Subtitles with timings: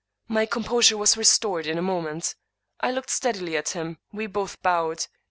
[0.27, 2.33] My composure was re stored in a moment.
[2.79, 3.99] I looked steadily at him.
[4.11, 5.05] We both bowed.